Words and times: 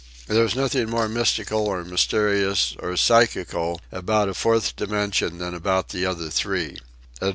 There 0.25 0.43
is 0.43 0.55
nothing 0.55 0.89
more 0.89 1.07
mystical 1.07 1.63
or 1.67 1.83
mysterious 1.83 2.75
or" 2.79 2.97
psychical" 2.97 3.79
about 3.91 4.29
a 4.29 4.33
fourth 4.33 4.75
dimension 4.75 5.37
than 5.37 5.53
about 5.53 5.89
the 5.89 6.07
other 6.07 6.31
three. 6.31 6.79